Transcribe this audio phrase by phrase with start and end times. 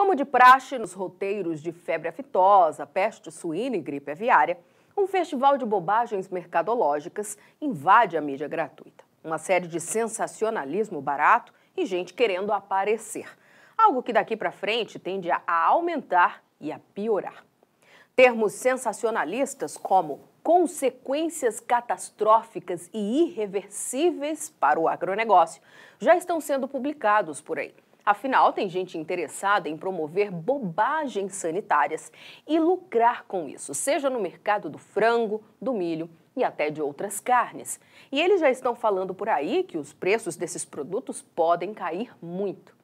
[0.00, 4.58] Como de praxe nos roteiros de febre aftosa, peste suína e gripe aviária,
[4.96, 9.04] um festival de bobagens mercadológicas invade a mídia gratuita.
[9.22, 13.28] Uma série de sensacionalismo barato e gente querendo aparecer.
[13.76, 17.44] Algo que daqui para frente tende a aumentar e a piorar.
[18.16, 25.60] Termos sensacionalistas como consequências catastróficas e irreversíveis para o agronegócio
[25.98, 27.74] já estão sendo publicados por aí.
[28.04, 32.10] Afinal, tem gente interessada em promover bobagens sanitárias
[32.46, 37.20] e lucrar com isso, seja no mercado do frango, do milho e até de outras
[37.20, 37.80] carnes.
[38.10, 42.74] E eles já estão falando por aí que os preços desses produtos podem cair muito.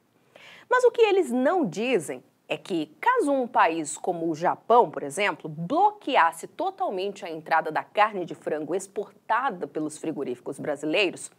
[0.69, 5.03] Mas o que eles não dizem é que, caso um país como o Japão, por
[5.03, 11.29] exemplo, bloqueasse totalmente a entrada da carne de frango exportada pelos frigoríficos brasileiros,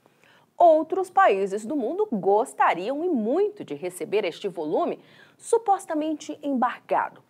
[0.59, 4.99] outros países do mundo gostariam e muito de receber este volume
[5.39, 7.23] supostamente embarcado.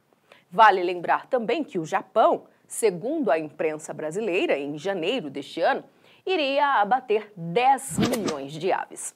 [0.50, 5.84] Vale lembrar também que o Japão, segundo a imprensa brasileira, em janeiro deste ano,
[6.24, 9.14] iria abater 10 milhões de aves.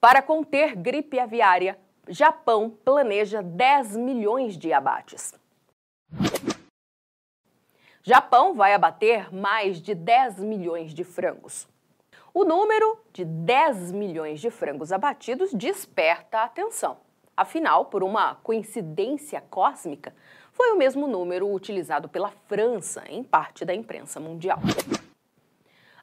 [0.00, 5.32] Para conter gripe aviária, Japão planeja 10 milhões de abates.
[8.02, 11.66] Japão vai abater mais de 10 milhões de frangos.
[12.38, 16.98] O número de 10 milhões de frangos abatidos desperta a atenção.
[17.34, 20.14] Afinal, por uma coincidência cósmica,
[20.52, 24.58] foi o mesmo número utilizado pela França em parte da imprensa mundial.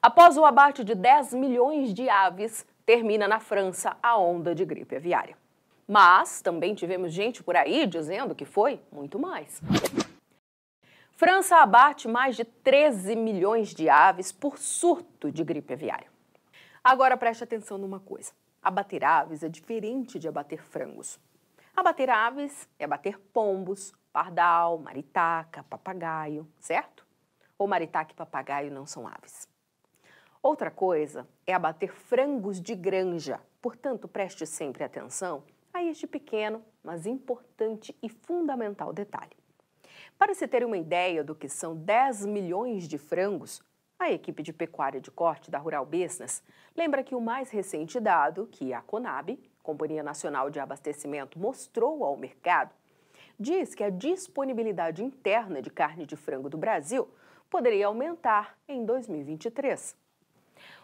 [0.02, 4.96] Após o abate de 10 milhões de aves, termina na França a onda de gripe
[4.96, 5.36] aviária.
[5.86, 9.62] Mas também tivemos gente por aí dizendo que foi muito mais.
[11.12, 16.12] França abate mais de 13 milhões de aves por surto de gripe aviária.
[16.84, 18.34] Agora preste atenção numa coisa.
[18.60, 21.18] Abater aves é diferente de abater frangos.
[21.74, 27.06] Abater aves é abater pombos, pardal, maritaca, papagaio, certo?
[27.56, 29.48] Ou maritaca e papagaio não são aves.
[30.42, 33.40] Outra coisa é abater frangos de granja.
[33.62, 35.42] Portanto, preste sempre atenção
[35.72, 39.34] a este pequeno, mas importante e fundamental detalhe.
[40.18, 43.62] Para se ter uma ideia do que são 10 milhões de frangos,
[43.98, 46.42] a equipe de pecuária de corte da Rural Business
[46.76, 52.16] lembra que o mais recente dado que a Conab, Companhia Nacional de Abastecimento, mostrou ao
[52.16, 52.74] mercado
[53.38, 57.08] diz que a disponibilidade interna de carne de frango do Brasil
[57.50, 59.96] poderia aumentar em 2023.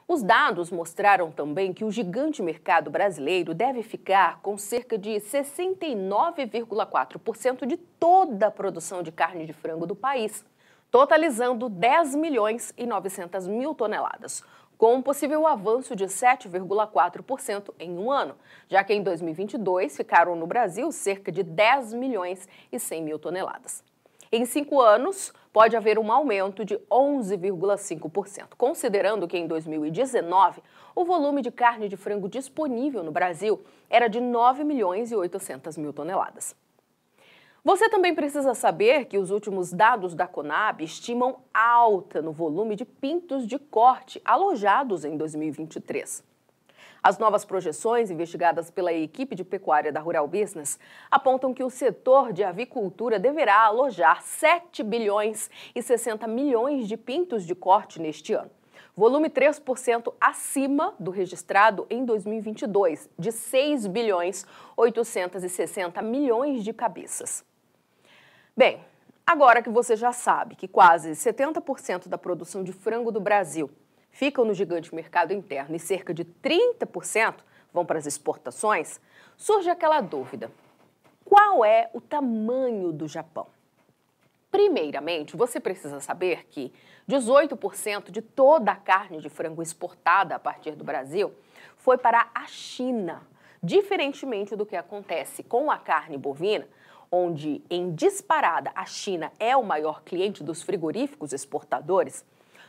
[0.09, 7.65] Os dados mostraram também que o gigante mercado brasileiro deve ficar com cerca de 69,4%
[7.65, 10.45] de toda a produção de carne de frango do país
[10.91, 14.43] totalizando 10 milhões e 900 mil toneladas,
[14.77, 18.35] com um possível avanço de 7,4% em um ano,
[18.69, 23.85] já que em 2022 ficaram no Brasil cerca de 10 milhões e 100 mil toneladas.
[24.33, 30.63] Em cinco anos, pode haver um aumento de 11,5%, considerando que em 2019
[30.95, 35.77] o volume de carne de frango disponível no Brasil era de 9 milhões e 800
[35.77, 36.55] mil toneladas.
[37.63, 42.87] Você também precisa saber que os últimos dados da Conab estimam alta no volume de
[42.87, 46.25] pintos de corte alojados em 2023.
[47.03, 50.79] As novas projeções investigadas pela equipe de pecuária da Rural Business
[51.11, 57.45] apontam que o setor de avicultura deverá alojar 7 bilhões e 60 milhões de pintos
[57.45, 58.51] de corte neste ano.
[58.97, 64.47] Volume 3% acima do registrado em 2022, de 6 bilhões
[64.79, 67.50] 860 milhões de cabeças.
[68.57, 68.85] Bem,
[69.27, 73.71] agora que você já sabe que quase 70% da produção de frango do Brasil
[74.11, 77.37] ficam no gigante mercado interno e cerca de 30%
[77.73, 79.01] vão para as exportações,
[79.37, 80.51] surge aquela dúvida:
[81.25, 83.47] qual é o tamanho do Japão?
[84.51, 86.73] Primeiramente, você precisa saber que
[87.09, 91.33] 18% de toda a carne de frango exportada a partir do Brasil
[91.77, 93.23] foi para a China,
[93.63, 96.67] diferentemente do que acontece com a carne bovina,
[97.11, 102.25] onde em disparada a China é o maior cliente dos frigoríficos exportadores,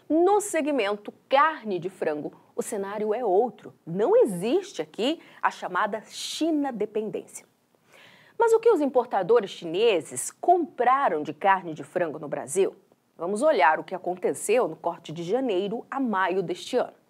[0.09, 3.73] no segmento carne de frango, o cenário é outro.
[3.85, 7.45] Não existe aqui a chamada China dependência.
[8.37, 12.75] Mas o que os importadores chineses compraram de carne de frango no Brasil?
[13.17, 17.00] Vamos olhar o que aconteceu no corte de janeiro a maio deste ano.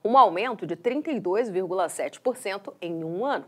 [0.04, 3.46] um aumento de 32,7% em um ano.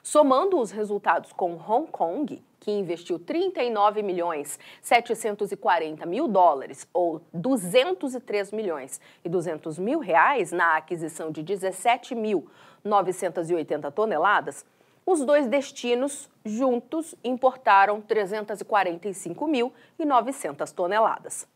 [0.00, 8.52] Somando os resultados com Hong Kong, que investiu 39 milhões 740 mil dólares, ou 203
[8.52, 14.64] milhões e 200 mil reais na aquisição de 17.980 toneladas,
[15.10, 21.48] os dois destinos juntos importaram 345.900 toneladas.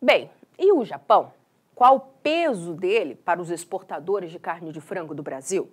[0.00, 1.32] Bem, e o Japão?
[1.74, 5.72] Qual o peso dele para os exportadores de carne de frango do Brasil?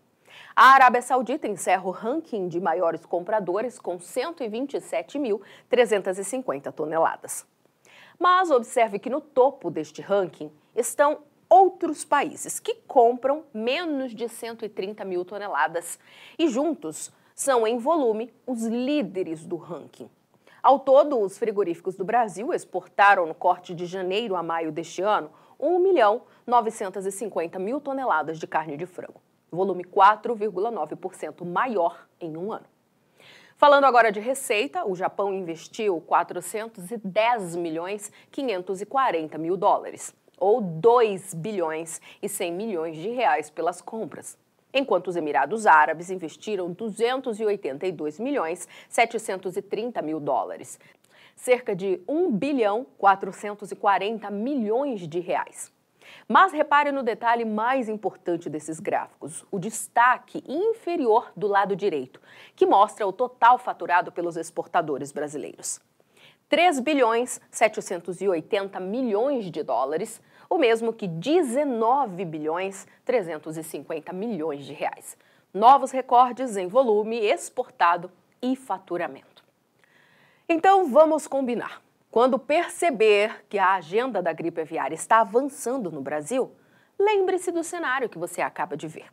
[0.57, 7.47] A Arábia Saudita encerra o ranking de maiores compradores com 127.350 toneladas.
[8.19, 11.19] Mas observe que no topo deste ranking estão
[11.49, 15.99] outros países que compram menos de 130 mil toneladas
[16.39, 20.09] e juntos são, em volume, os líderes do ranking.
[20.63, 25.31] Ao todo, os frigoríficos do Brasil exportaram no corte de janeiro a maio deste ano
[25.61, 29.21] 1 milhão 950 mil toneladas de carne de frango,
[29.51, 32.67] volume 4,9% maior em um ano.
[33.59, 41.99] Falando agora de receita, o Japão investiu 410 milhões 540 mil dólares, ou 2 bilhões
[42.21, 44.37] e 100 milhões de reais pelas compras
[44.75, 50.79] enquanto os Emirados Árabes investiram 282 milhões 730 mil dólares,
[51.35, 55.73] cerca de 1 bilhão 440 milhões de reais.
[56.29, 62.21] Mas repare no detalhe mais importante desses gráficos, o destaque inferior do lado direito,
[62.55, 65.81] que mostra o total faturado pelos exportadores brasileiros.
[66.49, 75.17] 3 bilhões 780 milhões de dólares, o mesmo que 19 bilhões 350 milhões de reais.
[75.53, 78.11] Novos recordes em volume exportado
[78.41, 79.45] e faturamento.
[80.49, 81.83] Então vamos combinar.
[82.11, 86.51] Quando perceber que a agenda da gripe aviária está avançando no Brasil,
[86.99, 89.11] lembre-se do cenário que você acaba de ver.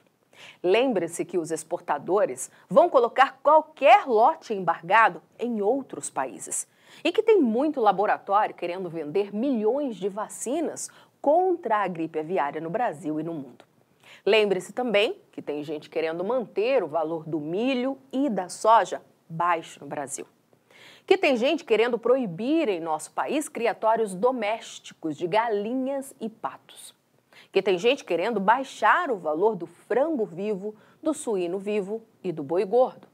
[0.61, 6.67] Lembre-se que os exportadores vão colocar qualquer lote embargado em outros países
[7.03, 10.89] e que tem muito laboratório querendo vender milhões de vacinas
[11.21, 13.65] contra a gripe aviária no Brasil e no mundo.
[14.25, 19.79] Lembre-se também que tem gente querendo manter o valor do milho e da soja baixo
[19.81, 20.25] no Brasil.
[21.05, 26.95] Que tem gente querendo proibir em nosso país criatórios domésticos de galinhas e patos.
[27.51, 32.41] Que tem gente querendo baixar o valor do frango vivo, do suíno vivo e do
[32.41, 33.07] boi gordo.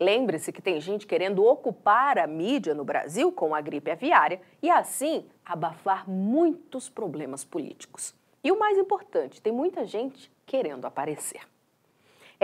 [0.00, 4.68] Lembre-se que tem gente querendo ocupar a mídia no Brasil com a gripe aviária e,
[4.68, 8.12] assim, abafar muitos problemas políticos.
[8.42, 11.40] E o mais importante, tem muita gente querendo aparecer.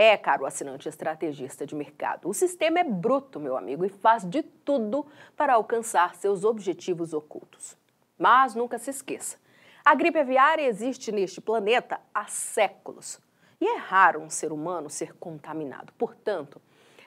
[0.01, 4.45] É, caro assinante estrategista de mercado, o sistema é bruto, meu amigo, e faz de
[4.45, 5.05] tudo
[5.37, 7.77] para alcançar seus objetivos ocultos.
[8.17, 9.39] Mas nunca se esqueça:
[9.85, 13.19] a gripe aviária existe neste planeta há séculos.
[13.61, 15.93] E é raro um ser humano ser contaminado.
[15.95, 16.63] Portanto,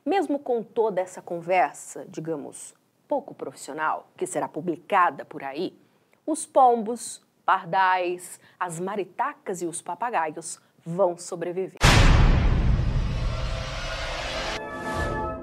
[0.05, 2.75] mesmo com toda essa conversa, digamos,
[3.07, 5.79] pouco profissional, que será publicada por aí,
[6.27, 11.79] os pombos, pardais, as maritacas e os papagaios vão sobreviver.